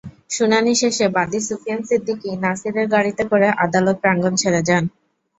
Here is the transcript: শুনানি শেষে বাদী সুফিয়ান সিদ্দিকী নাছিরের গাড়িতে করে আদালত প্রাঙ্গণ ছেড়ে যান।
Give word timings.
শুনানি 0.31 0.73
শেষে 0.81 1.05
বাদী 1.15 1.39
সুফিয়ান 1.41 1.81
সিদ্দিকী 1.83 2.29
নাছিরের 2.43 2.87
গাড়িতে 2.93 3.23
করে 3.31 3.47
আদালত 3.65 3.95
প্রাঙ্গণ 4.03 4.33
ছেড়ে 4.41 4.61
যান। 4.67 4.83